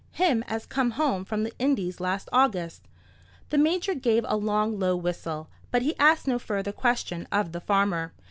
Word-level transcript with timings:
Him 0.13 0.43
as 0.47 0.65
come 0.65 0.89
home 0.97 1.25
from 1.25 1.43
the 1.43 1.53
Indies 1.59 1.99
last 1.99 2.27
August." 2.33 2.87
The 3.49 3.59
Major 3.59 3.93
gave 3.93 4.25
a 4.27 4.35
long 4.35 4.79
low 4.79 4.95
whistle; 4.95 5.47
but 5.69 5.83
he 5.83 5.95
asked 5.99 6.25
no 6.27 6.39
further 6.39 6.71
question 6.71 7.27
of 7.31 7.51
the 7.51 7.61
farmer. 7.61 8.11